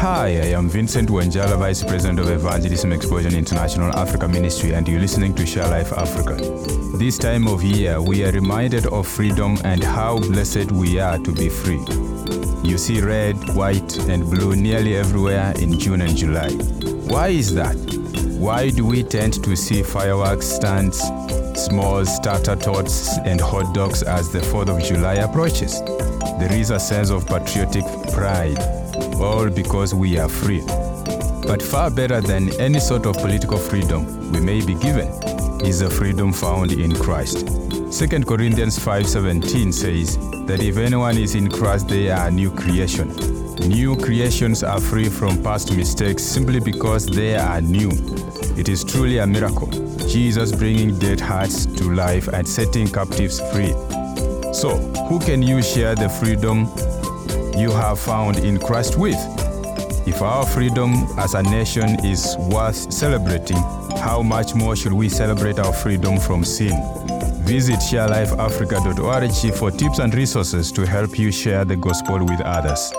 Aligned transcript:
Hi, 0.00 0.28
I 0.28 0.56
am 0.56 0.70
Vincent 0.70 1.10
Wanjala, 1.10 1.58
Vice 1.58 1.84
President 1.84 2.18
of 2.20 2.30
Evangelism 2.30 2.90
Explosion 2.90 3.34
International 3.34 3.94
Africa 3.94 4.26
Ministry, 4.26 4.72
and 4.72 4.88
you're 4.88 4.98
listening 4.98 5.34
to 5.34 5.44
Share 5.44 5.68
Life 5.68 5.92
Africa. 5.92 6.36
This 6.96 7.18
time 7.18 7.46
of 7.46 7.62
year, 7.62 8.00
we 8.00 8.24
are 8.24 8.32
reminded 8.32 8.86
of 8.86 9.06
freedom 9.06 9.58
and 9.62 9.84
how 9.84 10.18
blessed 10.18 10.72
we 10.72 10.98
are 10.98 11.18
to 11.18 11.32
be 11.32 11.50
free. 11.50 11.84
You 12.66 12.78
see 12.78 13.02
red, 13.02 13.36
white, 13.54 13.98
and 14.08 14.24
blue 14.24 14.56
nearly 14.56 14.96
everywhere 14.96 15.52
in 15.58 15.78
June 15.78 16.00
and 16.00 16.16
July. 16.16 16.48
Why 17.12 17.28
is 17.28 17.54
that? 17.56 17.76
Why 18.38 18.70
do 18.70 18.86
we 18.86 19.02
tend 19.02 19.44
to 19.44 19.54
see 19.54 19.82
fireworks 19.82 20.46
stands, 20.46 21.02
s'mores 21.60 22.18
tater 22.22 22.56
tots, 22.56 23.18
and 23.24 23.40
hot 23.40 23.74
dogs 23.74 24.02
as 24.02 24.30
the 24.32 24.40
4th 24.40 24.70
of 24.70 24.82
July 24.82 25.14
approaches? 25.14 25.82
There 26.38 26.52
is 26.52 26.70
a 26.70 26.80
sense 26.80 27.10
of 27.10 27.26
patriotic 27.26 27.84
pride, 28.12 28.58
all 29.20 29.50
because 29.50 29.94
we 29.94 30.18
are 30.18 30.28
free. 30.28 30.64
But 31.46 31.60
far 31.62 31.90
better 31.90 32.20
than 32.20 32.48
any 32.60 32.80
sort 32.80 33.06
of 33.06 33.16
political 33.16 33.58
freedom 33.58 34.32
we 34.32 34.40
may 34.40 34.64
be 34.64 34.74
given 34.74 35.08
is 35.62 35.80
the 35.80 35.90
freedom 35.90 36.32
found 36.32 36.72
in 36.72 36.94
Christ. 36.94 37.46
2 37.90 38.24
Corinthians 38.24 38.78
5:17 38.78 39.72
says 39.72 40.16
that 40.46 40.62
if 40.62 40.78
anyone 40.78 41.18
is 41.18 41.34
in 41.34 41.50
Christ 41.50 41.88
they 41.88 42.10
are 42.10 42.28
a 42.28 42.30
new 42.30 42.50
creation. 42.50 43.08
New 43.68 43.96
creations 43.96 44.62
are 44.62 44.80
free 44.80 45.10
from 45.10 45.42
past 45.42 45.76
mistakes 45.76 46.22
simply 46.22 46.60
because 46.60 47.04
they 47.04 47.36
are 47.36 47.60
new. 47.60 47.90
It 48.56 48.68
is 48.68 48.84
truly 48.84 49.18
a 49.18 49.26
miracle. 49.26 49.68
Jesus 50.08 50.52
bringing 50.52 50.98
dead 50.98 51.20
hearts 51.20 51.66
to 51.66 51.94
life 51.94 52.28
and 52.28 52.46
setting 52.46 52.88
captives 52.88 53.40
free. 53.52 53.72
So, 54.52 54.76
who 55.08 55.18
can 55.20 55.42
you 55.42 55.62
share 55.62 55.94
the 55.94 56.08
freedom 56.08 56.68
you 57.58 57.70
have 57.70 57.98
found 57.98 58.38
in 58.38 58.58
Christ 58.58 58.98
with? 58.98 59.18
If 60.06 60.22
our 60.22 60.44
freedom 60.46 61.06
as 61.18 61.34
a 61.34 61.42
nation 61.42 62.04
is 62.04 62.36
worth 62.50 62.92
celebrating, 62.92 63.58
how 63.96 64.22
much 64.22 64.54
more 64.54 64.74
should 64.74 64.92
we 64.92 65.08
celebrate 65.08 65.58
our 65.58 65.72
freedom 65.72 66.18
from 66.18 66.44
sin? 66.44 66.72
Visit 67.44 67.76
sharelifeafrica.org 67.76 69.54
for 69.54 69.70
tips 69.70 69.98
and 69.98 70.14
resources 70.14 70.72
to 70.72 70.86
help 70.86 71.18
you 71.18 71.30
share 71.30 71.64
the 71.64 71.76
gospel 71.76 72.18
with 72.18 72.40
others. 72.40 72.92